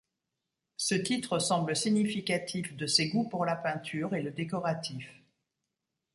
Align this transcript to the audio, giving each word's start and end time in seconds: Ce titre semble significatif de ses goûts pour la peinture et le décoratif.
Ce 0.77 0.95
titre 0.95 1.37
semble 1.37 1.75
significatif 1.75 2.75
de 2.75 2.87
ses 2.87 3.09
goûts 3.09 3.29
pour 3.29 3.45
la 3.45 3.55
peinture 3.55 4.15
et 4.15 4.23
le 4.23 4.31
décoratif. 4.31 5.21